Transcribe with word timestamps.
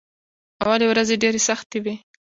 اولې 0.63 0.85
ورځې 0.89 1.15
ډېرې 1.23 1.39
سختې 1.49 1.77
وې. 1.83 1.95